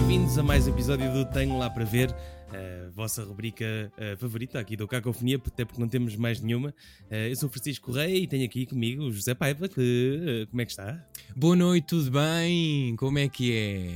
[0.00, 4.58] bem-vindos a mais um episódio do Tenho Lá para Ver, a vossa rubrica uh, favorita
[4.58, 6.70] aqui do Cacofonia, até porque não temos mais nenhuma.
[7.10, 10.64] Uh, eu sou Francisco Correia e tenho aqui comigo o José Paiva, que como é
[10.64, 11.06] que está?
[11.36, 12.96] Boa noite, tudo bem?
[12.96, 13.94] Como é que é?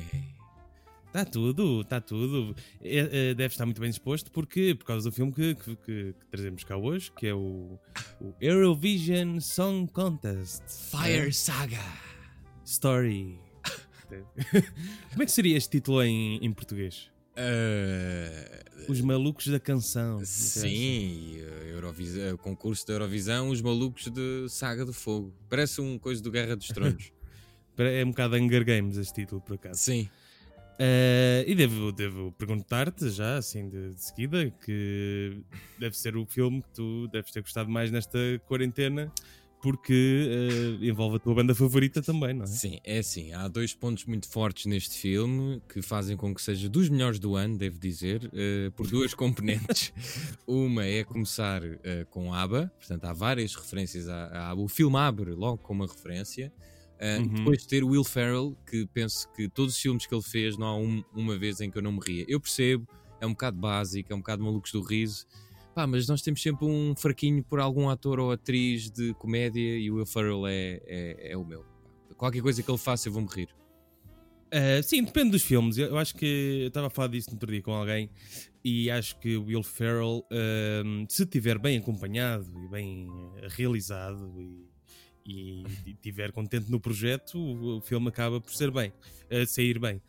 [1.07, 2.55] Está tudo, está tudo.
[2.82, 6.14] É, é, deve estar muito bem disposto porque, por causa do filme que, que, que,
[6.30, 7.79] trazemos cá hoje, que é o,
[8.21, 10.64] o Eurovision Song Contest.
[10.68, 11.80] Fire Saga
[12.62, 13.44] Story.
[15.10, 17.10] Como é que seria este título em, em português?
[17.36, 20.20] Uh, os malucos da canção.
[20.24, 21.38] Sim,
[22.32, 25.34] o concurso da Eurovisão, os malucos de Saga do Fogo.
[25.48, 27.12] Parece um coisa do Guerra dos Tronos.
[27.77, 29.80] é um bocado Hunger Games este título, por acaso.
[29.80, 30.09] Sim.
[30.74, 35.40] Uh, e devo, devo perguntar-te já, assim, de, de, seguida, que
[35.78, 39.12] deve ser o filme que tu deves ter gostado mais nesta quarentena
[39.64, 42.46] porque uh, envolve a tua banda favorita também, não é?
[42.46, 43.32] Sim, é assim.
[43.32, 47.34] Há dois pontos muito fortes neste filme que fazem com que seja dos melhores do
[47.34, 49.90] ano, devo dizer, uh, por duas componentes.
[50.46, 51.79] uma é começar uh,
[52.10, 54.62] com ABBA, portanto há várias referências à, à ABBA.
[54.65, 56.52] O filme abre logo com uma referência.
[57.01, 57.28] Uh, uhum.
[57.28, 60.76] Depois ter Will Ferrell, que penso que todos os filmes que ele fez não há
[60.76, 62.26] um, uma vez em que eu não me ria.
[62.28, 62.87] Eu percebo,
[63.18, 65.25] é um bocado básico, é um bocado malucos do riso,
[65.75, 69.91] Pá, mas nós temos sempre um fraquinho por algum ator ou atriz de comédia e
[69.91, 71.65] o Will Ferrell é, é, é o meu.
[72.17, 73.49] Qualquer coisa que ele faça eu vou-me rir.
[74.55, 75.77] Uh, sim, depende dos filmes.
[75.77, 78.09] Eu, eu acho que eu estava a falar disso no outro dia com alguém
[78.65, 83.09] e acho que o Will Ferrell, uh, se estiver bem acompanhado e bem
[83.49, 84.69] realizado e,
[85.27, 88.93] e, e tiver contente no projeto, o, o, filme acaba por ser bem,
[89.28, 90.00] uh, sair bem.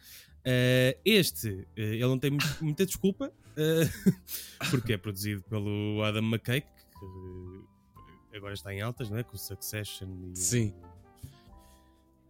[1.04, 3.32] Este, ele não tem muita desculpa,
[4.70, 9.24] porque é produzido pelo Adam McKay, que agora está em altas, não é?
[9.24, 10.38] Com o Succession e.
[10.38, 10.74] Sim.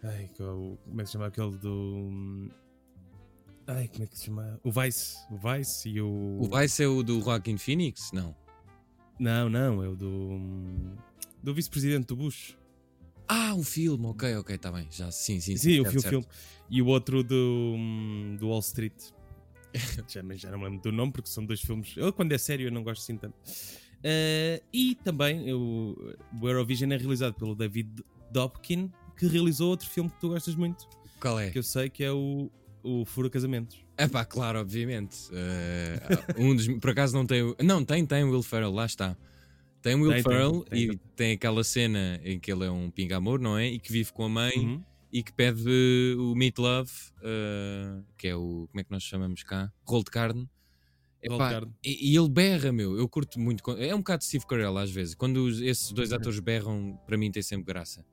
[0.03, 2.49] Ai, como é que se chama aquele do.
[3.67, 4.59] Ai, como é que se chama?
[4.63, 5.18] O Vice.
[5.31, 6.38] O Vice e o.
[6.39, 8.12] O Vice é o do Joaquin Phoenix?
[8.13, 8.35] Não.
[9.19, 10.39] Não, não, é o do.
[11.41, 12.56] Do vice-presidente do Bush.
[13.28, 14.88] Ah, o filme, ok, ok, está bem.
[14.91, 15.80] Já, sim, sim, sim.
[15.80, 16.25] O filme.
[16.69, 17.75] E o outro do,
[18.40, 18.94] do Wall Street.
[20.08, 21.94] já, já não me lembro do nome porque são dois filmes.
[21.96, 23.36] Eu, quando é sério, eu não gosto assim tanto.
[23.36, 30.09] Uh, e também o, o Eurovision é realizado pelo David Dobkin, que realizou outro filme
[30.09, 30.88] que tu gostas muito.
[31.19, 31.50] Qual é?
[31.50, 32.52] Que eu sei que é o,
[32.84, 33.84] o Fura Casamentos.
[33.97, 35.16] É pá, claro, obviamente.
[35.30, 37.56] Uh, um dos, por acaso não tem.
[37.63, 39.18] Não, tem, tem Will Ferrell, lá está.
[39.85, 42.90] Tem Will tem, Ferrell tem, tem, e tem aquela cena em que ele é um
[42.90, 43.68] pinga-amor, não é?
[43.68, 44.57] E que vive com a mãe.
[44.57, 45.63] Uhum e que pede
[46.19, 48.68] o Meat Love, uh, que é o.
[48.69, 49.72] Como é que nós chamamos cá?
[49.88, 50.50] Rolo de carne.
[51.22, 52.97] Epá, e, e, ele berra, meu.
[52.97, 53.63] Eu curto muito.
[53.78, 55.16] É um bocado Steve Carell às vezes.
[55.16, 56.18] Quando os, esses dois uhum.
[56.18, 58.06] atores berram, para mim tem sempre graça.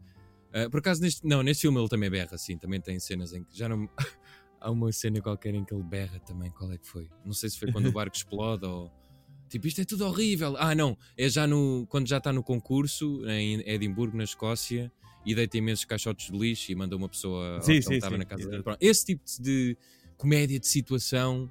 [0.55, 2.57] Uh, por acaso, neste, não, neste filme ele também berra, sim.
[2.57, 3.89] Também tem cenas em que já não.
[4.61, 6.53] Há uma cena qualquer em que ele berra também.
[6.53, 7.11] Qual é que foi?
[7.25, 8.93] Não sei se foi quando o barco explode ou.
[9.53, 10.57] Tipo, isto é tudo horrível.
[10.57, 10.97] Ah, não.
[11.15, 11.87] É já no.
[11.91, 14.91] Quando já está no concurso, em Edimburgo, na Escócia
[15.27, 18.25] e deita imensos caixotes de lixo e manda uma pessoa sim, sim, estava sim, na
[18.25, 18.63] casa dele.
[18.81, 19.77] Esse tipo de
[20.17, 21.51] comédia de situação,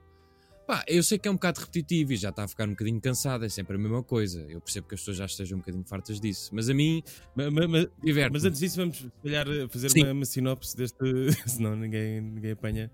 [0.65, 2.99] pá, eu sei que é um bocado repetitivo e já está a ficar um bocadinho
[2.99, 4.45] cansado, é sempre a mesma coisa.
[4.49, 7.03] Eu percebo que as pessoas já estejam um bocadinho fartas disso, mas a mim,
[7.35, 7.87] mas, mas,
[8.31, 10.97] mas antes disso, vamos calhar fazer uma, uma, sinopse deste,
[11.47, 12.91] senão ninguém, ninguém apanha.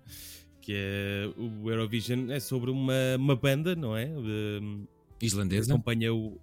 [0.60, 4.04] Que é o Eurovision é sobre uma, uma banda, não é?
[4.04, 4.86] De,
[5.20, 5.72] Islandesa.
[5.72, 6.38] Acompanha o,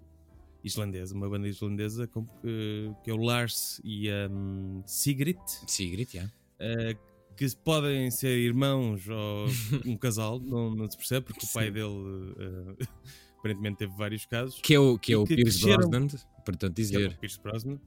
[0.66, 5.38] islandesa, uma banda islandesa com, que, que é o Lars e a um, Sigrid.
[5.66, 6.32] Sigrid, yeah.
[6.60, 6.98] Uh,
[7.36, 9.46] que podem ser irmãos ou
[9.84, 11.50] um casal, não, não, se percebe, porque Sim.
[11.50, 12.76] o pai dele uh,
[13.38, 14.60] aparentemente teve vários casos.
[14.60, 16.08] Que é o, que é o que Pierce Brosnan,
[16.44, 17.10] portanto dizer.
[17.10, 17.78] Que é Pierce Brosnan,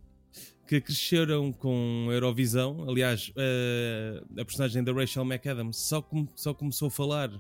[0.68, 2.86] que cresceram com Eurovisão.
[2.88, 7.40] Aliás, uh, a personagem da Rachel McAdams só, com, só começou a falar eh,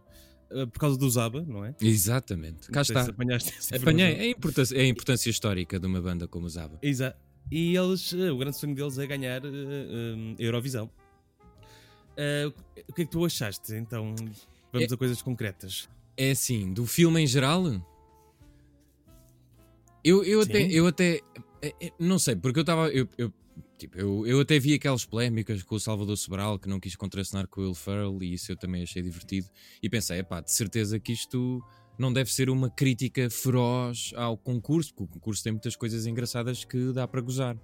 [0.71, 1.75] por causa do Zaba, não é?
[1.81, 2.69] Exatamente.
[2.71, 3.01] Cá está.
[3.03, 4.15] Apanhei.
[4.15, 6.79] É a, importância, é a importância histórica de uma banda como o Zaba.
[6.81, 7.17] Exato.
[7.51, 9.49] E eles, uh, o grande sonho deles é ganhar uh,
[10.37, 10.89] Eurovisão.
[12.11, 12.53] Uh,
[12.87, 13.73] o que é que tu achaste?
[13.73, 14.13] Então,
[14.71, 15.89] vamos é, a coisas concretas.
[16.17, 17.63] É assim, do filme em geral.
[20.03, 20.61] Eu, eu até.
[20.71, 21.21] Eu até
[21.99, 22.89] não sei, porque eu estava.
[22.89, 23.33] Eu, eu
[23.79, 27.47] Tipo, eu, eu até vi aquelas polémicas com o Salvador Sobral que não quis contracenar
[27.47, 29.47] com o Will Ferrell e isso eu também achei divertido.
[29.81, 31.63] E pensei, pá, de certeza que isto
[31.97, 36.65] não deve ser uma crítica feroz ao concurso, porque o concurso tem muitas coisas engraçadas
[36.65, 37.57] que dá para gozar.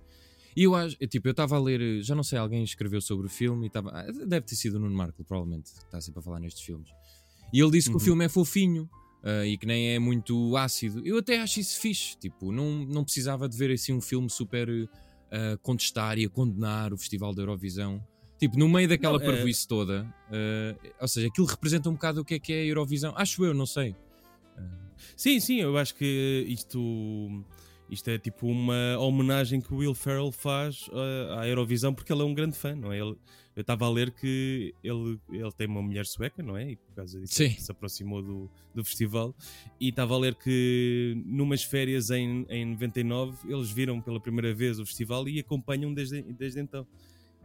[0.56, 3.30] E eu acho, tipo, eu estava a ler, já não sei, alguém escreveu sobre o
[3.30, 3.90] filme e estava.
[3.92, 6.90] Ah, deve ter sido o Nuno Marco, provavelmente, que está sempre a falar nestes filmes.
[7.52, 7.94] E ele disse uhum.
[7.94, 8.06] que o uhum.
[8.06, 8.90] filme é fofinho.
[9.22, 11.02] Uh, e que nem é muito ácido.
[11.04, 12.16] Eu até acho isso fixe.
[12.16, 14.70] Tipo, não, não precisava de ver assim um filme super
[15.32, 18.06] a contestar e a condenar o Festival da Eurovisão.
[18.38, 19.52] Tipo, no meio daquela não, é...
[19.68, 23.14] toda, uh, ou seja, aquilo representa um bocado o que é que é a Eurovisão.
[23.16, 23.96] Acho eu, não sei.
[25.16, 27.44] Sim, sim, eu acho que isto,
[27.90, 32.22] isto é tipo uma homenagem que o Will Ferrell faz uh, à Eurovisão porque ele
[32.22, 33.00] é um grande fã, não é?
[33.00, 33.16] Ele,
[33.56, 36.72] eu estava a ler que ele, ele tem uma mulher sueca, não é?
[36.72, 39.34] E por causa disso se aproximou do, do festival.
[39.80, 44.78] E estava a ler que numas férias em, em 99 eles viram pela primeira vez
[44.80, 46.86] o festival e acompanham desde, desde então.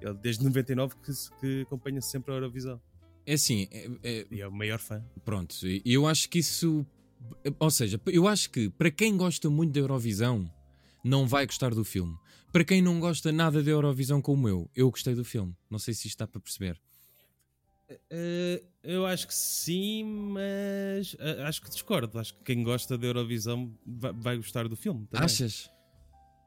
[0.01, 2.81] Ele, desde 99 que, que acompanha sempre a Eurovisão.
[3.25, 5.05] É assim, é, é, e é o maior fã.
[5.25, 5.55] Pronto,
[5.85, 6.85] eu acho que isso
[7.59, 10.51] ou seja, eu acho que para quem gosta muito da Eurovisão,
[11.02, 12.17] não vai gostar do filme.
[12.52, 15.55] Para quem não gosta nada da Eurovisão como eu, eu gostei do filme.
[15.70, 16.81] Não sei se isto está para perceber.
[17.91, 22.19] Uh, eu acho que sim, mas uh, acho que discordo.
[22.19, 25.06] Acho que quem gosta da Eurovisão vai, vai gostar do filme.
[25.06, 25.25] Também.
[25.25, 25.70] Achas?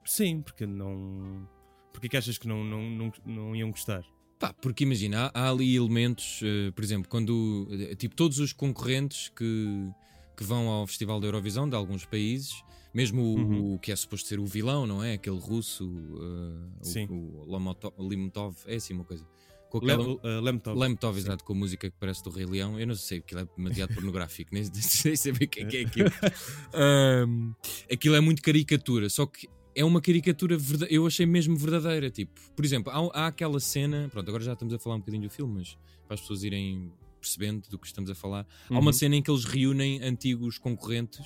[0.05, 1.47] Sim, porque não.
[1.91, 4.03] Porque que achas que não, não, não, não iam gostar?
[4.39, 7.67] Pá, porque imagina, há, há ali elementos, uh, por exemplo, quando
[7.97, 9.89] tipo todos os concorrentes que
[10.35, 12.63] que vão ao Festival da Eurovisão de alguns países,
[12.93, 13.73] mesmo uhum.
[13.73, 15.13] o, que é suposto ser o vilão, não é?
[15.13, 17.07] Aquele russo, uh, Sim.
[17.09, 19.25] o, o Limtov, é assim uma coisa.
[19.73, 20.77] Com aquela, uh, Lemtov.
[20.77, 22.79] Lemtov, exato, com a música que parece do Rei Leão.
[22.79, 25.81] Eu não sei, aquilo é demasiado pornográfico, nem, sei saber o que é, que é
[25.81, 26.11] aquilo.
[27.27, 27.53] um,
[27.91, 30.55] aquilo é muito caricatura, só que é uma caricatura,
[30.89, 32.11] eu achei mesmo verdadeira.
[32.11, 35.23] Tipo, por exemplo, há, há aquela cena, pronto, agora já estamos a falar um bocadinho
[35.23, 35.75] do filme, mas
[36.05, 36.91] para as pessoas irem
[37.23, 38.45] percebendo do que estamos a falar.
[38.69, 38.77] Uhum.
[38.77, 38.93] Há uma uhum.
[38.93, 41.25] cena em que eles reúnem antigos concorrentes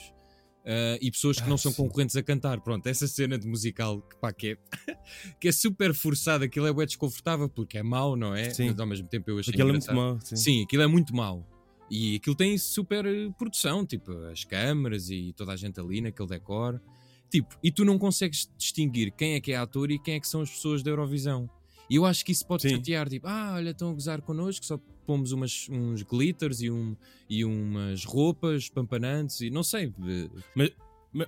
[0.67, 1.77] uh, e pessoas que ah, não são sim.
[1.77, 2.61] concorrentes a cantar.
[2.61, 4.57] Pronto, essa cena de musical que, pá, que, é,
[5.39, 8.49] que é super forçada, aquilo é bem desconfortável porque é mau, não é?
[8.49, 8.69] Sim.
[8.69, 9.97] Mas ao mesmo tempo eu achei aquilo engraçado.
[9.97, 10.19] é muito mau.
[10.21, 10.35] Sim.
[10.35, 11.47] sim, aquilo é muito mau.
[11.89, 16.27] E aquilo tem super eh, produção, tipo as câmaras e toda a gente ali naquele
[16.27, 16.81] decor.
[17.29, 20.27] Tipo, e tu não consegues distinguir quem é que é ator e quem é que
[20.27, 21.49] são as pessoas da Eurovisão.
[21.89, 24.77] E eu acho que isso pode chatear, tipo, ah, olha, estão a gozar connosco, só
[25.07, 26.95] pomos umas, uns glitters e, um,
[27.29, 29.93] e umas roupas pampanantes e não sei.
[30.53, 30.71] Mas,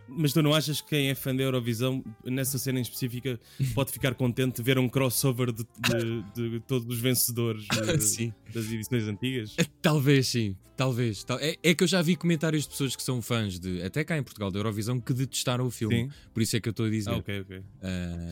[0.07, 3.39] mas tu não achas que quem é fã da Eurovisão, nessa cena em específica,
[3.73, 8.71] pode ficar contente de ver um crossover de, de, de todos os vencedores de, das
[8.71, 9.55] edições antigas?
[9.81, 11.25] Talvez sim, talvez.
[11.39, 14.17] É, é, que eu já vi comentários de pessoas que são fãs de, até cá
[14.17, 16.03] em Portugal, da Eurovisão, que detestaram o filme.
[16.03, 16.09] Sim.
[16.33, 17.09] Por isso é que eu estou a dizer.
[17.11, 17.57] Ah, ok, ok.
[17.57, 17.63] Uh,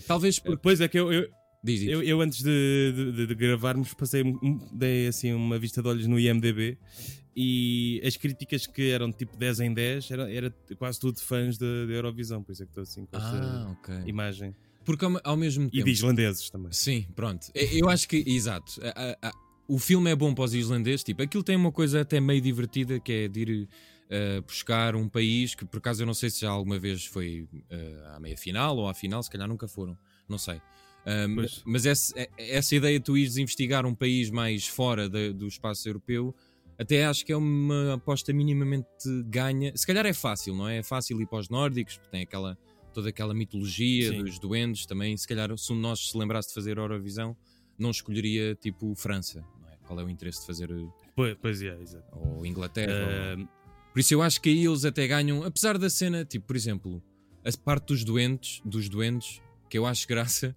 [0.08, 0.40] talvez.
[0.40, 0.58] Por...
[0.58, 1.30] Pois é que eu, eu
[1.64, 1.90] Diz, diz.
[1.90, 4.24] Eu, eu, antes de, de, de, gravarmos passei
[4.72, 6.78] dei assim uma vista de olhos no IMDB
[7.36, 11.66] e as críticas que eram tipo 10 em 10 era, era quase tudo fãs da
[11.66, 14.10] Eurovisão, por isso é que estou assim com ah, essa okay.
[14.10, 14.56] imagem.
[14.84, 15.78] Porque ao, ao, mesmo tempo.
[15.78, 16.72] E de islandeses também.
[16.72, 17.52] Sim, pronto.
[17.54, 18.80] Eu acho que, exato.
[19.68, 23.00] o filme é bom para os islandeses, tipo, aquilo tem uma coisa até meio divertida
[23.00, 23.70] que é de ir
[24.08, 27.48] uh, buscar um país que por acaso eu não sei se já alguma vez foi
[27.54, 30.62] uh, à meia final ou à final, se calhar nunca foram, não sei.
[31.06, 35.32] Um, mas essa, é, essa ideia de tu ires investigar um país mais fora de,
[35.32, 36.36] do espaço europeu,
[36.78, 38.88] até acho que é uma aposta minimamente
[39.26, 39.72] ganha.
[39.76, 40.78] Se calhar é fácil, não é?
[40.78, 42.58] É fácil ir para os nórdicos, porque tem aquela,
[42.94, 44.24] toda aquela mitologia Sim.
[44.24, 45.16] dos duendes também.
[45.18, 47.36] Se calhar, se um de nós se lembrasse de fazer Eurovisão,
[47.80, 49.78] não escolheria tipo França, não é?
[49.88, 50.70] Qual é o interesse de fazer.
[50.70, 52.08] Eh, pois, pois é, exato.
[52.12, 53.36] Ou Inglaterra.
[53.36, 53.42] Uh...
[53.42, 53.48] Ou...
[53.94, 57.02] Por isso eu acho que aí eles até ganham, apesar da cena, tipo, por exemplo,
[57.44, 60.56] a parte dos doentes, dos doentes, que eu acho graça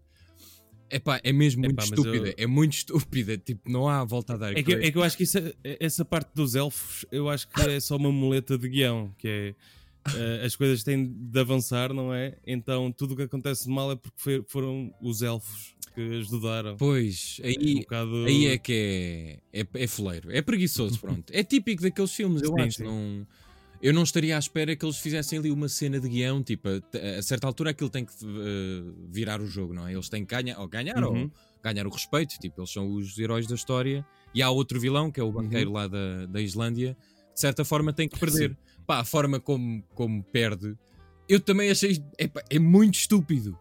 [0.91, 2.29] Epá, é mesmo muito Epá, estúpida.
[2.29, 2.35] Eu...
[2.37, 3.39] É muito estúpida.
[3.39, 4.57] Tipo, não há volta a dar.
[4.57, 7.49] É que, é que eu acho que isso, é, essa parte dos elfos, eu acho
[7.49, 9.15] que é só uma muleta de guião.
[9.19, 9.55] Que é.
[10.09, 12.35] Uh, as coisas têm de avançar, não é?
[12.47, 16.77] Então tudo o que acontece de mal é porque foi, foram os elfos que ajudaram.
[16.79, 18.25] Pois, aí é, um bocado...
[18.25, 21.31] aí é que é, é, é foleiro, é preguiçoso, pronto.
[21.31, 22.77] é típico daqueles filmes, eu sim, acho.
[22.79, 22.85] Sim.
[22.85, 23.27] Não,
[23.83, 27.19] eu não estaria à espera que eles fizessem ali uma cena de guião, tipo, a,
[27.19, 29.93] a certa altura aquilo tem que uh, virar o jogo, não é?
[29.93, 31.23] Eles têm que ganhar, ou ganhar, uhum.
[31.23, 31.31] ou
[31.63, 35.19] ganhar o respeito, tipo, eles são os heróis da história, e há outro vilão, que
[35.19, 35.77] é o banqueiro uhum.
[35.77, 36.97] lá da, da Islândia,
[37.33, 38.51] de certa forma tem que perder.
[38.51, 38.57] Sim.
[38.87, 40.77] Pá, a forma como, como perde,
[41.29, 42.03] eu também achei,
[42.51, 43.57] é muito estúpido.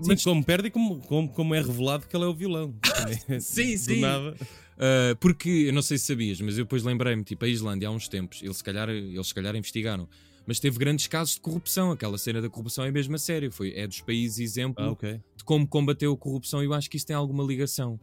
[0.00, 0.24] Sim, Mas...
[0.24, 2.74] como perde e como, como, como é revelado que ele é o vilão.
[3.40, 4.00] sim, sim.
[4.00, 4.36] Nada.
[4.80, 7.90] Uh, porque, eu não sei se sabias, mas eu depois lembrei-me, tipo, a Islândia há
[7.90, 10.08] uns tempos, eles se calhar, eles se calhar investigaram,
[10.46, 11.92] mas teve grandes casos de corrupção.
[11.92, 13.52] Aquela cena da corrupção é mesmo a sério.
[13.52, 15.20] Foi, é dos países exemplo ah, okay.
[15.36, 18.00] de como combateu a corrupção e eu acho que isso tem alguma ligação.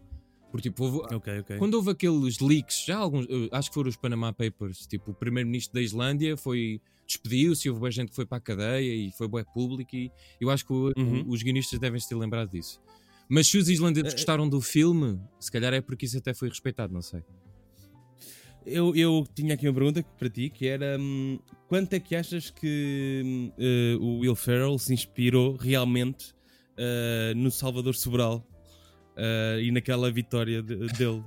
[0.52, 1.58] Porque, tipo, houve, okay, okay.
[1.58, 5.74] quando houve aqueles leaks, já alguns, acho que foram os Panama Papers, tipo, o primeiro-ministro
[5.74, 9.44] da Islândia foi despediu-se, houve boa gente que foi para a cadeia e foi boa
[9.46, 11.24] público e eu acho que o, uhum.
[11.28, 12.80] os guionistas devem se ter lembrado disso.
[13.30, 16.34] Mas se os islandeses eh, eh, gostaram do filme, se calhar é porque isso até
[16.34, 17.24] foi respeitado, não sei.
[18.66, 21.40] Eu, eu tinha aqui uma pergunta para ti que era hum,
[21.70, 26.32] quanto é que achas que uh, o Will Ferrell se inspirou realmente
[26.74, 28.46] uh, no Salvador Sobral
[29.18, 31.24] uh, e naquela vitória de, dele.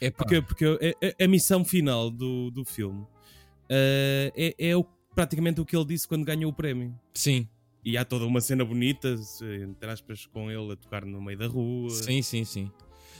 [0.00, 5.60] É porque, porque a, a, missão final do, do filme uh, é, é o, praticamente
[5.60, 6.98] o que ele disse quando ganhou o prémio.
[7.14, 7.48] Sim.
[7.84, 9.16] E há toda uma cena bonita,
[9.60, 11.90] entre aspas, com ele a tocar no meio da rua.
[11.90, 12.70] Sim, sim, sim.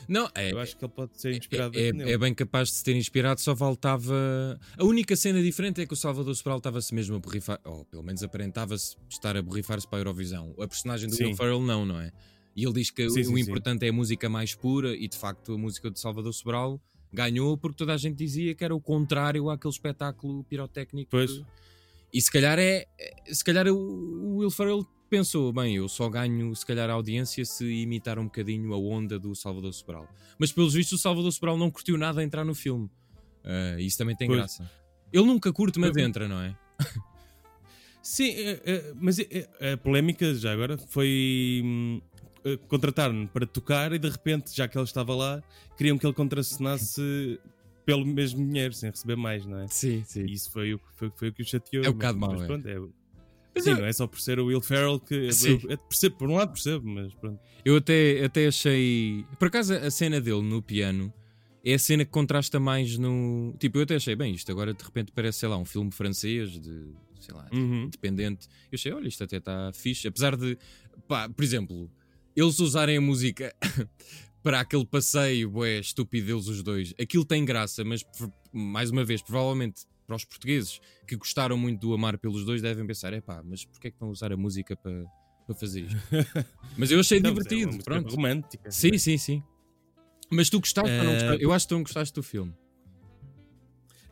[0.08, 2.74] Não, é, eu acho que ele pode ser inspirado é, é, é, bem capaz de
[2.74, 4.58] se ter inspirado, só faltava.
[4.76, 8.02] A única cena diferente é que o Salvador Sobral estava-se mesmo a borrifar, ou pelo
[8.02, 10.54] menos aparentava-se estar a borrifar-se para a Eurovisão.
[10.58, 11.26] A personagem do sim.
[11.26, 12.12] Will Ferrell não, não é?
[12.54, 13.86] E ele diz que sim, o sim, importante sim.
[13.86, 16.80] é a música mais pura, e de facto a música de Salvador Sobral
[17.12, 21.10] ganhou porque toda a gente dizia que era o contrário àquele espetáculo pirotécnico.
[21.10, 21.42] Pois.
[22.12, 22.86] E se calhar é.
[23.26, 27.64] Se calhar o Will Ferrell pensou, bem, eu só ganho se calhar a audiência se
[27.64, 30.08] imitar um bocadinho a onda do Salvador Sobral.
[30.38, 32.90] Mas pelos vistos o Salvador Sobral não curtiu nada a entrar no filme.
[33.44, 34.38] Uh, isso também tem pois.
[34.38, 34.70] graça.
[35.12, 36.56] Ele nunca curte, mas entra, não é?
[38.02, 42.02] Sim, é, é, mas é, a polémica já agora foi
[42.44, 45.42] eh, contratar-me para tocar e de repente, já que ele estava lá,
[45.76, 47.38] queriam que ele contracenasse
[47.84, 49.68] pelo mesmo dinheiro, sem receber mais, não é?
[49.68, 50.24] Sim, sim.
[50.26, 51.84] E isso foi o, foi, foi o que o chateou.
[51.84, 52.46] É um bocado mau, é.
[52.46, 52.78] Pronto, é.
[53.54, 53.76] Mas sim, eu...
[53.76, 55.30] não é só por ser o Will Ferrell que.
[55.32, 55.60] Sim.
[55.64, 57.40] Eu, eu percebo, por um lado percebo, mas pronto.
[57.64, 59.24] Eu até, até achei.
[59.38, 61.12] Por acaso, a cena dele no piano
[61.64, 63.54] é a cena que contrasta mais no.
[63.58, 66.50] Tipo, eu até achei, bem, isto agora de repente parece, sei lá, um filme francês
[66.58, 66.86] de.
[67.20, 67.84] sei lá, uhum.
[67.84, 68.48] independente.
[68.70, 70.08] Eu achei, olha, isto até está fixe.
[70.08, 70.56] Apesar de.
[71.06, 71.90] Pá, por exemplo
[72.36, 73.54] eles usarem a música
[74.42, 78.04] para aquele passeio, é estúpido eles os dois, aquilo tem graça, mas
[78.52, 82.86] mais uma vez, provavelmente para os portugueses que gostaram muito do Amar pelos dois devem
[82.86, 85.04] pensar, é pá, mas porquê é que estão a usar a música para,
[85.46, 85.96] para fazer isto?
[86.76, 88.14] mas eu achei não, divertido, é pronto.
[88.14, 88.70] romântica.
[88.70, 89.42] Sim, sim, sim.
[90.30, 91.42] Mas tu gostaste ou não gostaste?
[91.42, 92.54] Eu acho que tu não gostaste do filme.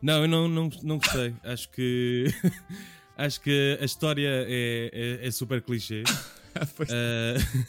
[0.01, 1.35] Não, eu não, não, não gostei.
[1.43, 2.25] acho que
[3.17, 6.03] acho que a história é, é, é super clichê.
[6.03, 7.65] uh,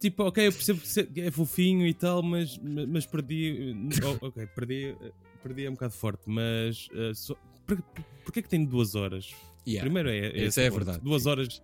[0.00, 0.80] tipo, ok, eu percebo
[1.12, 3.76] que é fofinho e tal, mas, mas perdi.
[4.02, 4.96] Oh, ok, perdi,
[5.42, 7.34] perdi é um bocado forte, mas uh, só,
[7.66, 7.80] por,
[8.24, 9.32] porquê é que tem duas horas?
[9.66, 9.84] Yeah.
[9.84, 11.00] Primeiro é, é, Isso é verdade.
[11.00, 11.62] Duas horas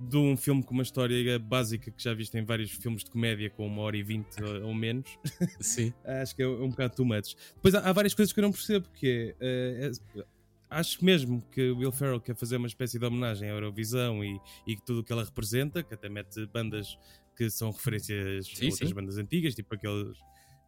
[0.00, 3.50] de um filme com uma história básica que já viste em vários filmes de comédia
[3.50, 5.08] com uma hora e vinte ou menos.
[5.60, 5.92] Sim.
[6.04, 7.34] Acho que é um bocado too much.
[7.54, 10.22] Depois há, há, várias coisas que eu não percebo, que é, é,
[10.70, 14.76] acho mesmo que Will Ferrell quer fazer uma espécie de homenagem à Eurovisão e, e
[14.76, 16.98] tudo o que ela representa, que até mete bandas
[17.38, 18.94] que são referências sim, a outras sim.
[18.94, 20.18] bandas antigas, tipo aqueles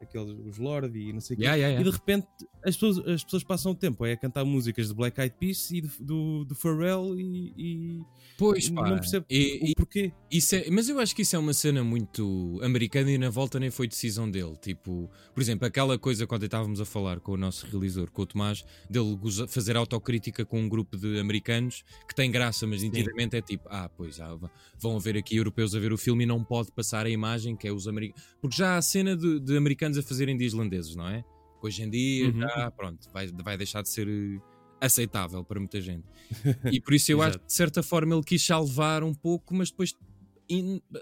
[0.00, 1.80] aqueles os Lord e não sei o yeah, yeah, yeah.
[1.80, 2.26] e de repente
[2.64, 5.71] as pessoas, as pessoas passam o tempo é a cantar músicas de Black Eyed Peas
[5.71, 8.00] e do, do, do Pharrell e, e
[8.38, 10.12] pois, pá, não percebo e, o porquê.
[10.30, 13.59] Isso é, mas eu acho que isso é uma cena muito americana e na volta
[13.59, 14.57] nem foi decisão dele.
[14.61, 18.26] Tipo, por exemplo, aquela coisa quando estávamos a falar com o nosso realizador, com o
[18.26, 23.42] Tomás, dele fazer autocrítica com um grupo de americanos que tem graça, mas nitidamente é
[23.42, 24.38] tipo, ah, pois, ah,
[24.78, 27.66] vão haver aqui europeus a ver o filme e não pode passar a imagem que
[27.66, 28.23] é os americanos.
[28.40, 31.25] Porque já há a cena de, de americanos a fazerem de islandeses, não é?
[31.62, 32.40] Hoje em dia, uhum.
[32.40, 34.40] já, pronto, vai, vai deixar de ser eh,
[34.80, 36.04] aceitável para muita gente.
[36.73, 39.70] E por isso eu acho que de certa forma ele quis salvar um pouco, mas
[39.70, 39.94] depois,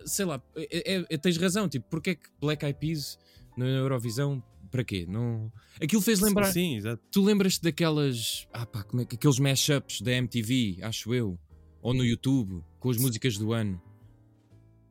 [0.05, 3.19] sei lá, é, é, é, tens razão, tipo, porque é que Black Eyed Peas
[3.57, 5.07] na Eurovisão, para quê?
[5.09, 5.53] Não...
[5.81, 6.47] Aquilo fez lembrar.
[6.47, 7.03] Sim, sim exato.
[7.11, 11.39] Tu lembras-te daquelas, ah pá, como é que aqueles mashups da MTV, acho eu,
[11.81, 13.81] ou no YouTube, com as músicas do ano.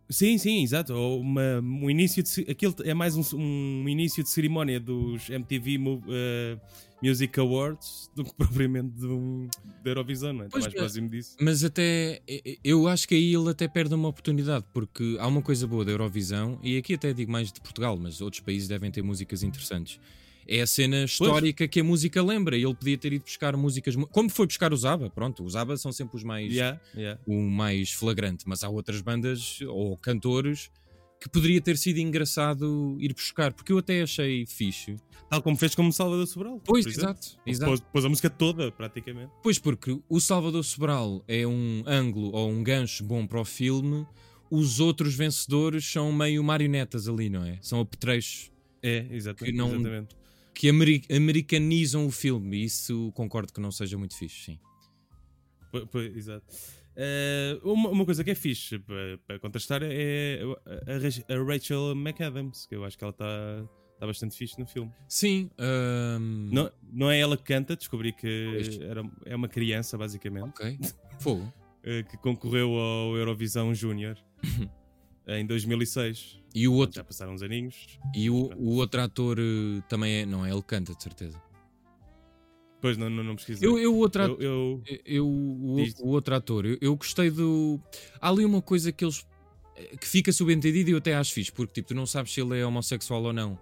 [0.09, 0.93] Sim, sim, exato.
[0.93, 6.03] Uma, um início de, aquilo é mais um, um início de cerimónia dos MTV uh,
[6.09, 6.57] eh,
[7.03, 9.49] Music Awards do que propriamente de um,
[9.83, 10.47] da Eurovisão, não é?
[10.47, 11.35] Está mais é, próximo disso.
[11.41, 12.21] Mas até
[12.63, 15.91] eu acho que aí ele até perde uma oportunidade, porque há uma coisa boa da
[15.91, 19.99] Eurovisão, e aqui até digo mais de Portugal, mas outros países devem ter músicas interessantes
[20.47, 21.69] é a cena histórica pois.
[21.69, 22.55] que a música lembra.
[22.55, 23.95] Ele podia ter ido buscar músicas.
[24.11, 25.09] Como foi buscar o Zaba?
[25.09, 26.51] Pronto, os Zaba são sempre os mais.
[26.53, 27.19] Yeah, yeah.
[27.27, 28.45] O mais flagrante.
[28.47, 30.69] Mas há outras bandas ou cantores
[31.19, 34.95] que poderia ter sido engraçado ir buscar, porque eu até achei fixe.
[35.29, 36.61] Tal como fez como Salvador Sobral.
[36.63, 37.37] Pois, exato.
[37.45, 37.69] exato.
[37.69, 39.31] Pôs, pôs a música toda, praticamente.
[39.43, 44.05] Pois, porque o Salvador Sobral é um ângulo ou um gancho bom para o filme,
[44.49, 47.57] os outros vencedores são meio marionetas ali, não é?
[47.61, 48.51] São apetrechos.
[48.81, 49.51] É, exatamente.
[49.51, 50.15] Que não, exatamente
[50.57, 52.57] que ameri americanizam o filme.
[52.57, 54.59] E isso concordo que não seja muito fixe, sim.
[56.15, 56.45] Exato.
[56.95, 62.75] Uh, uma, uma, coisa que é fixe para, contrastar é a, a, Rachel McAdams, que
[62.75, 64.91] eu acho que ela está tá bastante fixe no filme.
[65.07, 65.51] Sim.
[65.59, 66.49] Um...
[66.51, 70.49] Não, não é ela que canta, descobri que era, é uma criança, basicamente.
[70.49, 70.79] Ok.
[71.19, 71.53] Fogo.
[71.83, 74.17] Eh, que concorreu ao Eurovisão Júnior
[75.27, 76.39] em 2006.
[76.55, 76.95] E o outro.
[76.95, 77.99] Já passaram uns aninhos.
[78.15, 80.25] E o, o outro ator uh, também é.
[80.25, 80.51] Não é?
[80.51, 81.41] Ele canta, de certeza.
[82.79, 83.67] Pois não, não, não pesquisei.
[83.67, 87.79] Eu, eu, outro ator, eu, eu, eu o, o, outro ator, eu, eu, gostei do.
[88.21, 89.25] Há ali uma coisa que eles.
[89.99, 92.59] que fica subentendido e eu até acho fixe, porque tipo, tu não sabes se ele
[92.59, 93.59] é homossexual ou não.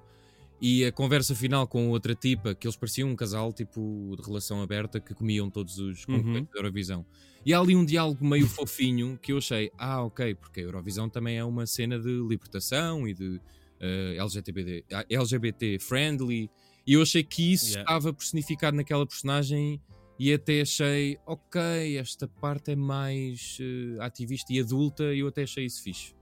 [0.62, 4.62] E a conversa final com outra tipa, que eles pareciam um casal tipo de relação
[4.62, 6.18] aberta que comiam todos os Uhum.
[6.18, 7.06] concorrentes da Eurovisão.
[7.46, 11.10] E há ali um diálogo meio fofinho que eu achei, ah, ok, porque a Eurovisão
[11.10, 13.40] também é uma cena de libertação e de
[13.80, 16.50] eh, LGBT, ah, LGBT friendly.
[16.88, 17.82] E eu achei que isso Yeah.
[17.82, 19.82] estava personificado naquela personagem
[20.18, 25.44] e até achei, ok, esta parte é mais eh, ativista e adulta e eu até
[25.44, 26.16] achei isso fixe.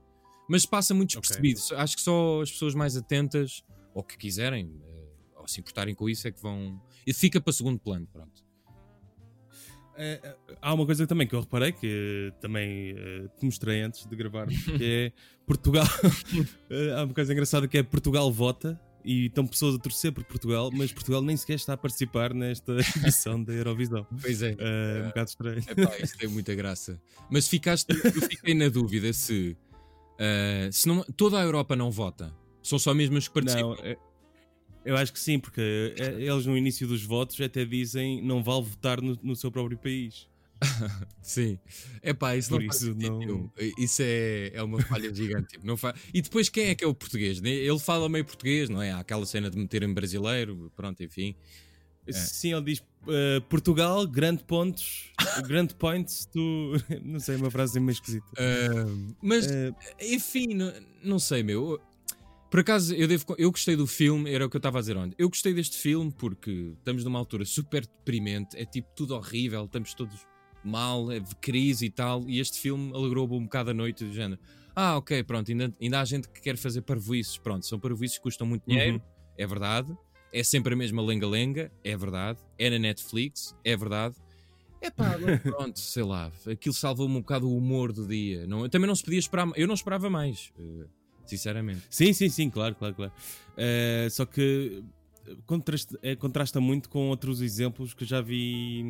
[0.48, 1.60] Mas passa muito despercebido.
[1.76, 3.62] Acho que só as pessoas mais atentas,
[3.94, 6.82] ou que quiserem, eh, ou se importarem com isso, é que vão.
[7.06, 8.44] E fica para segundo plano, pronto.
[9.96, 14.04] É, é, há uma coisa também que eu reparei que também eh, te mostrei antes
[14.06, 15.12] de gravar, que é
[15.46, 15.86] Portugal.
[16.70, 20.24] Eh, há uma coisa engraçada que é Portugal vota e estão pessoas a torcer por
[20.24, 24.06] Portugal, mas Portugal nem sequer está a participar nesta edição da Eurovisão.
[24.20, 24.56] Pois é.
[24.58, 25.62] Eh, um bocado estranho.
[25.68, 27.00] Epá, isso tem muita graça.
[27.30, 29.56] Mas ficaste, eu fiquei na dúvida se,
[30.18, 32.34] eh, se não, toda a Europa não vota.
[32.64, 33.76] São só mesmo os que participam.
[33.76, 33.96] Não, é-
[34.84, 38.64] eu acho que sim, porque eh, eles no início dos votos até dizem não vale
[38.64, 40.28] votar no, no seu próprio país.
[41.22, 41.58] Sim.
[42.02, 43.50] Epá, isso Por não isso não-.
[43.78, 45.48] Isso é, é uma falha gigante.
[45.48, 45.94] tipo, não fa...
[46.12, 47.40] E depois quem é que é o português?
[47.40, 47.50] né?
[47.50, 48.90] Ele fala meio português, não é?
[48.92, 51.34] Há aquela cena de meter em brasileiro, pronto, enfim.
[52.06, 52.12] É.
[52.12, 55.12] Sim, ele diz eh, Portugal, grande pontos,
[55.48, 56.72] grande points, tu.
[57.02, 58.26] Não sei, uma frase meio esquisita.
[58.36, 61.80] Ah, mas, Eh, enfim, não, não sei, meu.
[62.54, 64.96] Por acaso, eu, devo, eu gostei do filme, era o que eu estava a dizer
[64.96, 65.16] ontem.
[65.18, 69.92] Eu gostei deste filme porque estamos numa altura super deprimente, é tipo tudo horrível, estamos
[69.92, 70.24] todos
[70.64, 74.12] mal, é de crise e tal, e este filme alegrou-me um bocado a noite do
[74.12, 74.40] género.
[74.72, 78.22] Ah, ok, pronto, ainda, ainda há gente que quer fazer parvoices, pronto, são parvoices que
[78.22, 79.02] custam muito dinheiro,
[79.36, 79.92] é verdade.
[80.32, 82.38] É sempre a mesma lenga-lenga, é verdade.
[82.56, 84.14] É na Netflix, é verdade.
[84.80, 88.46] É pá, pronto, sei lá, aquilo salvou-me um bocado o humor do dia.
[88.46, 90.86] Não, também não se podia esperar, eu não esperava mais, eh,
[91.26, 91.82] sinceramente.
[91.90, 93.12] Sim, sim, sim, claro, claro, claro.
[93.56, 94.82] Eh, só que
[95.26, 98.84] eh, contrasta, eh, contrasta muito com outros exemplos que já vi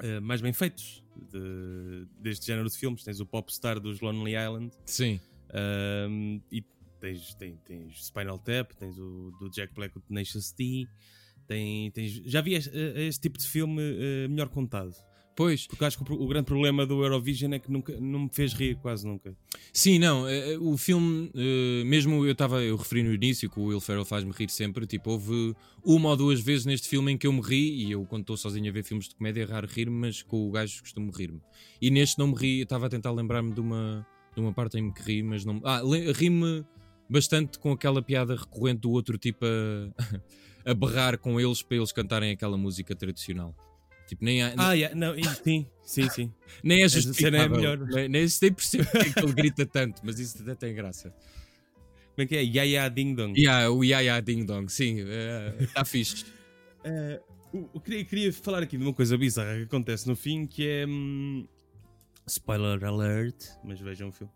[0.00, 3.02] eh, mais bem feitos de- deste género de filmes.
[3.04, 5.20] Tens o Popstar dos Lonely Island Sim,
[6.08, 6.62] um, e
[7.00, 10.86] tens, tens, tens Spinal Tap, tens o do Jack Black, o Tenacious D.
[11.46, 13.82] Tem, tens, já vi este, este tipo de filme
[14.28, 14.94] melhor contado.
[15.34, 18.30] Pois, Porque acho que o, o grande problema do Eurovision é que nunca, não me
[18.32, 19.36] fez rir quase nunca.
[19.72, 23.64] sim, não, eh, o filme, eh, mesmo eu estava, eu referi no início que o
[23.64, 27.26] Will Ferrell faz-me rir sempre, tipo, houve uma ou duas vezes neste filme em que
[27.26, 29.66] eu me ri, e eu quando estou sozinho a ver filmes de comédia é raro
[29.66, 31.40] rir-me, mas com o gajo costumo rir-me.
[31.80, 34.78] E neste não me ri, eu estava a tentar lembrar-me de uma, de uma parte
[34.78, 35.60] em que ri, mas não.
[35.64, 35.82] Ah,
[36.14, 36.64] ri-me
[37.08, 39.90] bastante com aquela piada recorrente do outro tipo a,
[40.70, 43.54] a berrar com eles para eles cantarem aquela música tradicional.
[44.06, 46.32] Tipo, nem, há, Ah, yeah, não, sim, sim, sim.
[46.62, 47.56] nem é é justificável.
[47.56, 47.78] melhor.
[47.88, 51.10] Nem, nem sei perceber porque é que ele grita tanto, mas isso até tem graça.
[52.14, 52.42] Como é que é?
[52.44, 53.38] Yaya Ding Dong.
[53.40, 54.98] Yeah, o Yaya Ding Dong, sim,
[55.58, 56.24] está fixe.
[56.84, 57.20] Eh,
[57.52, 60.66] o- eu queria, queria falar aqui de uma coisa bizarra que acontece no fim, que
[60.68, 60.86] é.
[60.86, 61.46] hum,
[62.26, 64.32] spoiler alert, mas vejam o filme.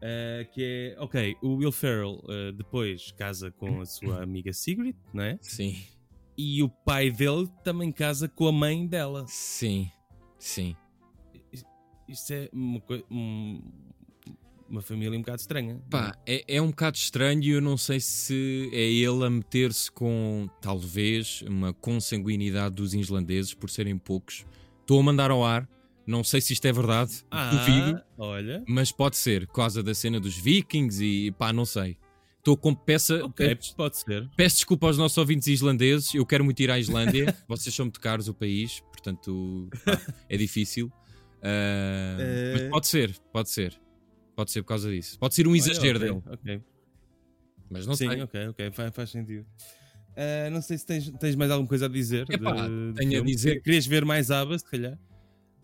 [0.00, 0.62] Eh, que
[0.96, 5.38] é, ok, o Will Ferrell eh, depois casa com a sua amiga Sigrid, não é?
[5.42, 5.76] Sim,
[6.38, 9.24] E o pai dele também casa com a mãe dela.
[9.26, 9.90] sim,
[10.38, 10.76] sim.
[12.08, 13.60] Isto é uma, um-
[14.68, 15.80] uma família um bocado estranha.
[15.90, 19.90] Pá, é, é um bocado estranho e eu não sei se é ele a meter-se
[19.90, 24.46] com, talvez, uma consanguinidade dos islandeses por serem poucos.
[24.80, 25.68] Estou a mandar ao ar,
[26.06, 28.64] não sei se isto é verdade, Ah, duvido, olha.
[28.66, 31.98] mas pode ser, por causa da cena dos vikings e pá, não sei.
[32.38, 33.24] Estou com peça.
[33.24, 34.28] Ok, peço, pode ser.
[34.36, 38.00] peço desculpa aos nossos ouvintes islandeses, eu quero muito ir à Islândia, vocês são muito
[38.00, 40.90] caros o país, portanto pá, é difícil.
[41.42, 42.52] Ah, Eh.
[42.54, 43.80] Mas pode ser, pode ser.
[44.34, 45.18] Pode ser por causa disso.
[45.18, 46.22] Pode ser um exagero Olha, dele.
[46.26, 46.62] ok, ok.
[47.70, 48.22] Mas não Sim, sei.
[48.22, 49.44] ok, ok, faz, faz sentido.
[50.16, 52.24] Ah, não sei se tens, tens mais alguma coisa a dizer.
[52.30, 53.30] Epá, de- de tenho a filme.
[53.34, 54.96] dizer- Querias ver mais Aba, se calhar?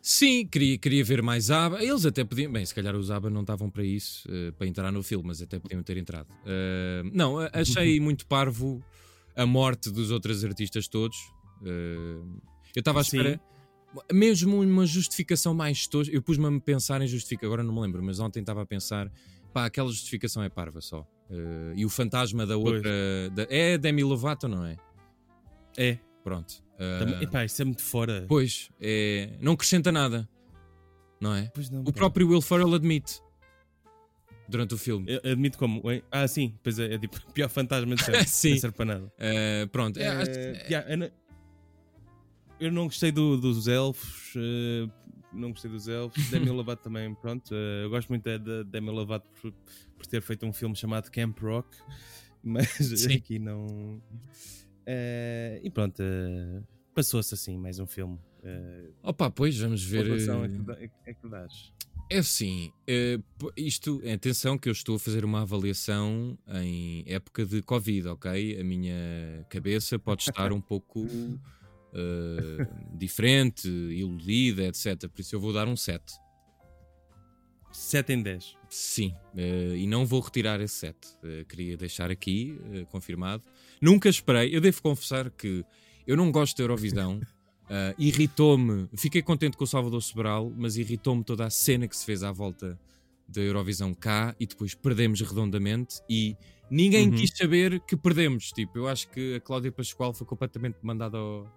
[0.07, 1.83] Sim, queria, queria ver mais ABBA.
[1.83, 2.53] Eles até podiam.
[2.53, 5.41] Bem, se calhar os ABBA não estavam para isso, eh, para entrar no filme, mas
[5.41, 6.29] até podiam ter entrado.
[6.45, 8.85] Eh, não, achei muito parvo
[9.35, 11.17] a morte dos outros artistas todos.
[11.65, 12.19] Eh,
[12.77, 13.41] eu estava à espera.
[14.13, 16.15] Mesmo uma justificação mais tosca.
[16.15, 17.47] Eu pus-me a pensar em justificação.
[17.49, 19.11] Agora não me lembro, mas ontem estava a pensar.
[19.55, 21.07] Pá, aquela justificação é parva só.
[21.75, 22.91] E o fantasma da outra.
[23.35, 24.77] da- é Demi Lovato, não é?
[25.79, 25.99] É.
[26.25, 26.65] Pronto.
[26.99, 28.25] Também, epá, isso é muito fora.
[28.27, 30.29] Pois, é, não acrescenta nada,
[31.21, 31.53] não é?
[31.71, 31.93] Não, O pá.
[31.93, 33.21] próprio Will Ferrell admite
[34.49, 35.07] durante o filme.
[35.23, 35.83] Eu admito como.
[36.11, 38.25] Ah, sim, pois é, é tipo pior fantasma de sempre.
[38.29, 38.51] Sim.
[38.53, 39.13] Não serve para nada.
[39.19, 41.11] Eh, pronto, é, yeah, eu, não,
[42.59, 44.33] eu não gostei do- dos elfos.
[44.37, 44.89] eh,
[45.33, 46.27] não gostei dos elfos.
[46.31, 47.53] Demi Lovato também, pronto.
[47.53, 49.53] Uh, eu gosto muito é da Demi Lovato por,
[49.97, 51.77] por, ter feito um filme chamado Camp Rock,
[52.43, 53.15] mas Sim.
[53.15, 54.01] aqui não.
[54.87, 56.63] Uh, e pronto, uh,
[56.95, 58.19] passou-se assim mais um filme.
[58.43, 60.07] Uh, Opa, pois vamos ver.
[60.11, 61.73] É que, é que dás?
[62.11, 62.71] É assim,
[63.57, 68.61] isto, atenção que eu estou a fazer uma avaliação em época de Covid, ok?
[68.61, 71.01] A minha cabeça pode estar um pouco
[71.95, 75.09] uh, diferente, iludida, etc.
[75.09, 76.05] Por isso eu vou dar um 7.
[77.77, 78.57] 7 em 10.
[78.69, 80.97] Sim, uh, e não vou retirar esse 7.
[80.97, 82.59] Uh, queria deixar aqui
[82.91, 83.43] confirmado.
[83.81, 85.65] Nunca esperei, eu devo confessar que
[86.07, 87.19] eu não gosto da Eurovisão.
[87.65, 92.05] Uh, irritou-me, fiquei contente com o Salvador Sobral, mas irritou-me toda a cena que se
[92.05, 92.79] fez à volta
[93.29, 96.37] da Eurovisão cá e depois perdemos redondamente e
[96.71, 97.17] ninguém uhum.
[97.17, 98.51] quis saber que perdemos.
[98.53, 101.51] Tipo, eu acho que a Cláudia Pascoal foi completamente mandada ao,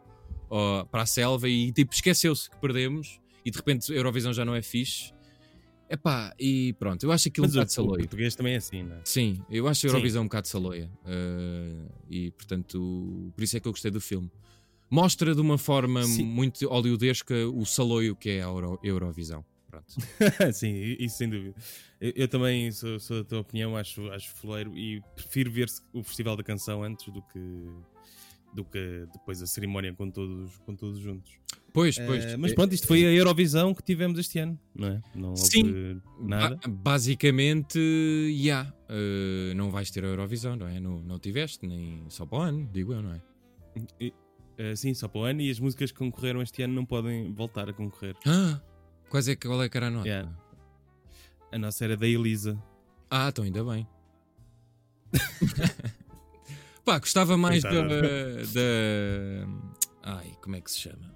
[0.49, 4.45] ao, para a selva e tipo, esqueceu-se que perdemos e de repente a Eurovisão já
[4.45, 5.13] não é fixe.
[5.89, 7.93] Epá, e pronto, eu acho aquilo Mas um bocado saloia.
[7.93, 9.01] O português também é assim, não é?
[9.05, 10.25] Sim, eu acho a Eurovisão Sim.
[10.25, 10.91] um bocado saloia.
[11.05, 14.29] Uh, e portanto, por isso é que eu gostei do filme.
[14.89, 16.25] Mostra de uma forma Sim.
[16.25, 19.45] muito hollywoodesca o saloio que é a Euro Eurovisão.
[20.53, 21.55] Sim, isso sem dúvida.
[21.99, 26.03] Eu, eu também sou, sou, da tua opinião, acho, acho foleiro e prefiro ver o
[26.03, 27.39] Festival da Canção antes do que
[28.57, 31.31] do que depois a cerimónia com todos, com todos juntos.
[31.71, 32.33] Pois, pois.
[32.33, 35.01] Uh, mas pronto, isto foi a Eurovisão que tivemos este ano, não é?
[35.13, 36.55] Não Sim, nada.
[36.67, 38.33] Ba basicamente, já.
[38.33, 38.73] Yeah.
[38.89, 40.79] Uh, não vais ter a Eurovisão, não é?
[40.79, 43.21] Não, não tiveste, nem só para o ano, digo eu, não é?
[43.99, 44.07] E,
[44.59, 47.31] uh, sim, só para o ano e as músicas que concorreram este ano não podem
[47.31, 48.15] voltar a concorrer.
[48.25, 48.59] Ah,
[49.07, 50.07] quais é, qual é que era a nota?
[50.07, 50.35] Yeah.
[51.51, 52.57] A nossa era da Elisa.
[53.07, 53.87] Ah, então ainda bem.
[56.87, 57.99] Pá, gostava mais da, da.
[60.03, 61.13] Ai, como é que se chama?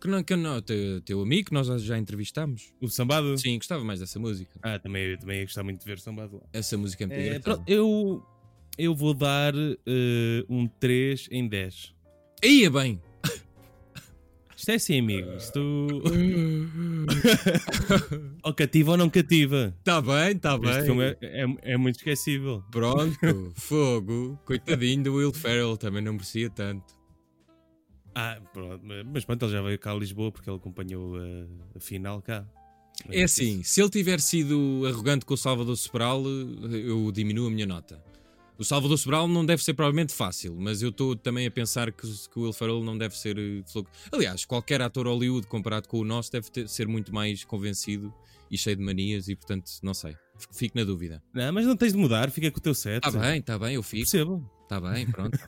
[0.00, 2.72] Que não, que não, teu, teu amigo que nós já entrevistámos.
[2.80, 3.36] O Sambado?
[3.36, 4.58] Sim, gostava mais dessa música.
[4.62, 6.42] Ah, também, também ia gostar muito de ver o Sambado lá.
[6.54, 8.24] Essa música é muito é, pronto, eu,
[8.78, 9.76] eu vou dar uh,
[10.48, 11.94] um 3 em 10.
[12.42, 13.02] Ia bem!
[14.58, 15.30] Isto é assim, amigo.
[15.36, 15.60] Isto.
[18.42, 19.72] ou cativa ou não cativa.
[19.78, 20.70] Está bem, está bem.
[20.70, 22.64] Este filme é, é, é, muito esquecível.
[22.68, 23.16] Pronto,
[23.54, 24.36] fogo.
[24.44, 26.92] Coitadinho do Will Ferrell, também não merecia tanto.
[28.12, 28.84] Ah, pronto.
[29.06, 31.20] Mas pronto, ele já veio cá a Lisboa porque ele acompanhou a,
[31.76, 32.44] a final cá.
[33.10, 36.24] É assim, se ele tiver sido arrogante com o Salvador Sobral,
[36.72, 38.02] eu diminuo a minha nota.
[38.58, 42.02] O Salvador Sobral não deve ser provavelmente fácil, mas eu estou também a pensar que,
[42.02, 43.62] que, o Will Ferrell não deve ser eh,
[44.10, 48.12] Aliás, qualquer ator Hollywood comparado com o nosso deve ter, ser muito mais convencido
[48.50, 50.16] e cheio de manias e portanto, não sei.
[50.52, 51.22] Fico na dúvida.
[51.32, 53.06] Não, mas não tens de mudar, fica com o teu set.
[53.06, 54.02] Está bem, está bem, eu fico.
[54.02, 54.50] Percebo.
[54.64, 55.38] Está bem, pronto.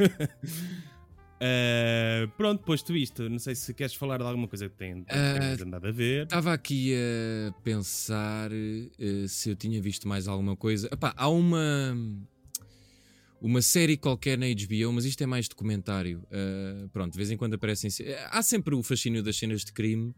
[1.36, 5.62] Uh, pronto, posto isto, não sei se queres falar de alguma coisa que tem, uh,
[5.62, 6.24] andado a ver.
[6.24, 10.88] Estava aqui a pensar uh, se eu tinha visto mais alguma coisa.
[10.92, 11.96] Epá, há uma
[13.40, 16.22] uma série qualquer na HBO, mas isto é mais documentário.
[16.24, 17.90] Uh, pronto, de vez em quando aparecem.
[18.30, 20.14] Há sempre o fascínio das cenas de crime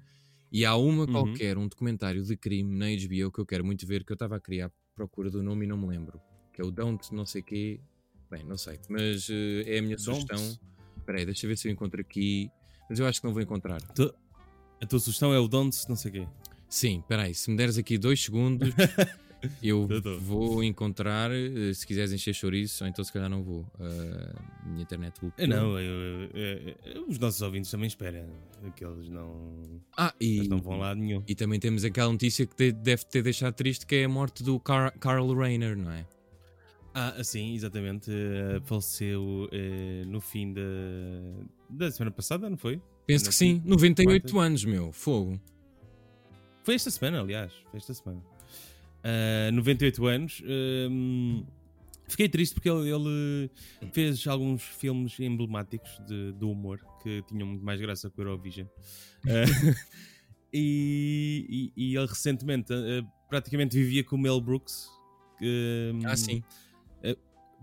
[0.51, 1.13] e há uma uhum.
[1.13, 4.37] qualquer, um documentário de crime na HBO que eu quero muito ver, que eu estava
[4.37, 6.21] a criar procura do nome e não me lembro.
[6.53, 7.81] Que é o Don't não sei quê.
[8.31, 10.21] Bem, não sei, mas uh, é a minha Don't.
[10.21, 10.59] sugestão.
[10.99, 12.51] Espera aí, deixa eu ver se eu encontro aqui.
[12.89, 13.81] Mas eu acho que não vou encontrar.
[13.95, 14.13] Tu...
[14.81, 16.29] A tua sugestão é o Don't não sei quê.
[16.69, 18.69] Sim, espera aí, se me deres aqui dois segundos.
[19.63, 19.89] Eu
[20.21, 23.63] vou encontrar, eh, se quiseres encher chouriço, ou então se calhar não vou.
[23.75, 25.49] Uh, minha internet bloqueou.
[25.49, 28.27] Não, eu, eu, eu, os nossos ouvintes também esperam
[28.77, 31.23] que eles não, ah, e, não vão lá nenhum.
[31.27, 34.61] E também temos aquela notícia que deve ter deixado triste, que é a morte do
[34.61, 36.07] Car Carl Reiner, não é?
[36.95, 38.11] Ah, sim, exatamente.
[38.11, 40.63] Uh, faleceu uh, no fim da,
[41.69, 42.81] da semana passada, não foi?
[43.07, 45.41] Penso que sim, 98 anos, meu, fogo.
[46.63, 48.23] Foi esta semana, aliás, foi esta semana
[49.05, 50.41] uh, ah, 98 anos.
[50.41, 51.47] Uh,
[52.09, 53.51] fiquei triste porque ele, ele,
[53.93, 58.67] fez alguns filmes emblemáticos de, do humor que tinham muito mais graça que o Eurovision.
[58.67, 59.77] Uh,
[60.53, 62.73] e, e, e, ele recentemente
[63.29, 64.89] praticamente vivia com o Mel Brooks.
[65.39, 66.43] Que, ah, sim.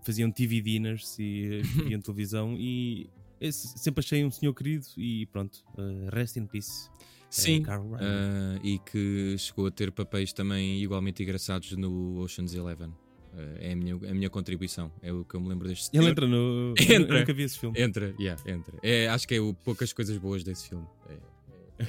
[0.03, 3.09] faziam TV dinners e viam televisão e
[3.51, 5.63] sempre achei um senhor querido e pronto,
[6.11, 6.89] rest in peace.
[7.29, 12.89] Sim, uh, e que chegou a ter papéis também igualmente engraçados no Ocean's Eleven.
[12.89, 16.07] Uh, é a minha, a minha contribuição, é o que eu me lembro deste Ele
[16.07, 16.73] entra no.
[16.81, 17.17] Entra.
[17.17, 17.79] Eu nunca vi esse filme.
[17.79, 18.75] Entra, yeah, entra.
[18.81, 20.87] É, acho que é o, poucas coisas boas desse filme.
[21.07, 21.85] É, é,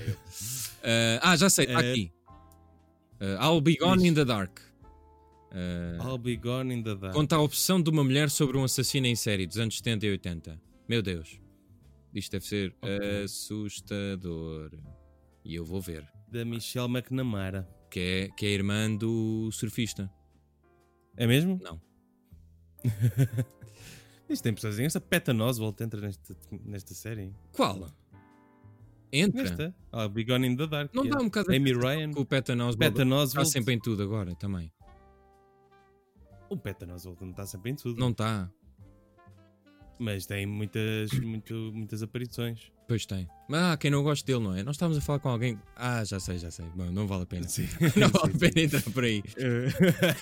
[0.82, 2.12] é uh, ah, já sei, está aqui.
[3.42, 4.60] I'll Be Gone in the Dark.
[6.04, 7.14] I'll Be Gone in the Dark.
[7.14, 10.10] Conta a opção de uma mulher sobre um assassino em série dos anos 70 e
[10.10, 10.60] 80.
[10.86, 11.40] Meu Deus.
[12.14, 13.24] Isto deve ser okay.
[13.24, 14.70] assustador.
[15.44, 16.06] E eu vou ver.
[16.28, 17.68] Da Michelle McNamara.
[17.90, 20.10] Que é, que é a irmã do surfista.
[21.16, 21.58] É mesmo?
[21.60, 21.80] Não.
[24.28, 27.34] Isto tem pessoas Esta Peta Oswalt entra nesta, nesta série.
[27.52, 27.90] Qual?
[29.12, 29.42] Entra?
[29.42, 29.74] Nesta?
[29.90, 30.94] Ah, Be Gone in the Dark.
[30.94, 32.12] Não dá um bocado Amy Ryan.
[32.12, 32.78] Com o Patton Oswalt.
[32.78, 33.28] Patton Oswalt.
[33.28, 34.72] Está sempre em tudo agora também.
[36.48, 36.54] O
[36.94, 37.98] Oswalt não está sempre em tudo.
[37.98, 38.50] Não está.
[40.00, 42.72] Mas tem muitas, muito, muitas aparições.
[42.88, 43.28] Pois tem.
[43.46, 44.62] Mas há quem não gosta dele, não é?
[44.62, 45.58] Nós estávamos a falar com alguém.
[45.76, 46.64] Ah, já sei, já sei.
[46.74, 47.46] Bom, não vale a pena.
[47.46, 47.68] Sim.
[48.00, 49.22] não vale a pena entrar por aí.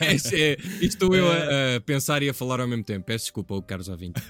[0.00, 3.06] é, é, estou eu a, a, pensar e a falar ao mesmo tempo.
[3.06, 4.20] Peço desculpa ao Carlos Ouvinte.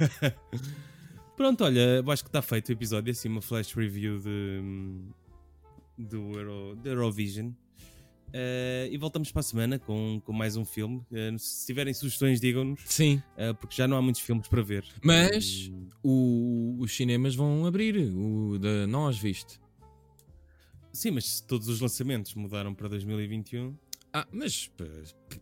[1.34, 3.10] Pronto, olha, acho que está feito o episódio.
[3.10, 4.60] Assim, uma flash review de,
[5.96, 7.52] do Euro, de Eurovision.
[8.28, 10.98] Uh, e voltamos para a semana com, com mais um filme.
[11.10, 12.80] Uh, se tiverem sugestões, digam-nos.
[12.84, 13.22] Sim.
[13.36, 14.84] Uh, porque já não há muitos filmes para ver.
[15.02, 15.70] Mas
[16.02, 17.96] o, os cinemas vão abrir.
[18.14, 19.58] O da Nós, viste?
[20.92, 23.76] Sim, mas todos os lançamentos mudaram para 2021.
[24.12, 24.70] Ah, mas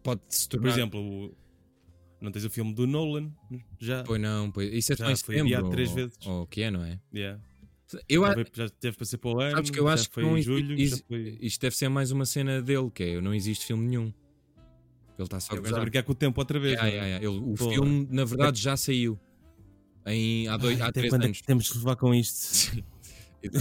[0.03, 0.71] pode-se tornar.
[0.71, 1.35] Por exemplo, o,
[2.21, 3.31] não tens o filme do Nolan?
[3.79, 4.03] Já.
[4.05, 4.73] Pois não, pois.
[4.73, 6.19] Isso é já foi adiado três vezes.
[6.27, 7.01] Ou o que é, não é?
[7.15, 7.41] Yeah.
[8.09, 10.25] Eu já, foi, já teve para ser para o ano, Sabes que eu acho foi
[10.25, 10.75] que não julho.
[10.75, 11.39] Isto, foi...
[11.41, 14.13] isto deve ser mais uma cena dele, que é não existe filme nenhum.
[15.19, 15.81] Ele está só a gozar.
[15.81, 16.75] brincar com o tempo outra vez.
[16.75, 17.27] Yeah, yeah, yeah.
[17.27, 19.19] Ele, o Pô, filme, na verdade, já saiu.
[20.05, 21.41] Em, há, dois, Ai, há três quando anos.
[21.43, 22.85] É temos que levar com isto.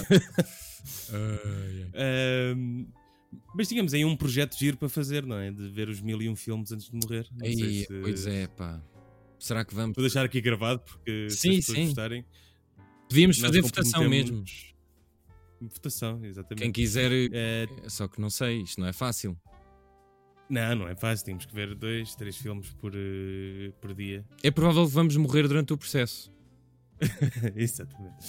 [1.10, 2.88] uh,
[3.56, 5.50] mas tínhamos aí um projeto giro para fazer, não é?
[5.50, 7.28] De ver os mil e um filmes antes de morrer.
[7.42, 7.88] Aí, se...
[8.02, 8.82] Pois é, pá.
[9.40, 9.96] Será que vamos?
[9.96, 11.86] Vou deixar aqui gravado porque sim, se as sim.
[11.86, 12.26] gostarem.
[13.16, 14.44] Devíamos fazer votação mesmo.
[15.62, 16.62] Votação, exatamente.
[16.62, 17.12] Quem quiser.
[17.32, 17.66] É...
[17.88, 19.38] Só que não sei, isto não é fácil.
[20.50, 21.26] Não, não é fácil.
[21.26, 24.26] Temos que ver dois, três filmes por, uh, por dia.
[24.44, 26.30] É provável que vamos morrer durante o processo.
[27.56, 28.26] exatamente.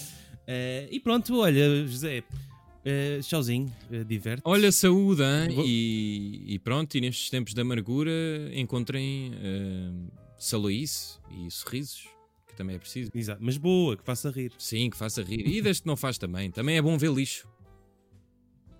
[0.46, 2.20] Uh, e pronto, olha, José.
[2.20, 4.42] Uh, tchauzinho, uh, diverte.
[4.44, 5.20] Olha, saúde,
[5.53, 5.64] Vou...
[5.66, 8.12] e, e, pronto, e nestes tempos de amargura
[8.55, 12.15] encontrem uh, e sorrisos
[12.57, 13.11] também é preciso.
[13.14, 14.53] Exato, mas boa, que faça rir.
[14.59, 15.47] Sim, que faça rir.
[15.47, 16.51] E deste que não faz também.
[16.51, 17.49] Também é bom ver lixo.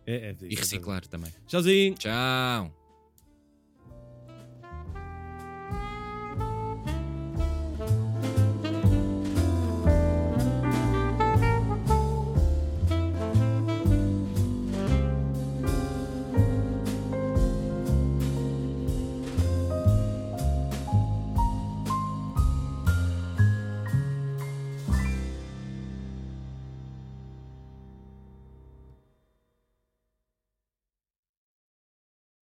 [0.07, 1.33] É, é, e reciclar é também.
[1.47, 1.95] Tchauzinho.
[1.95, 2.76] Tchau.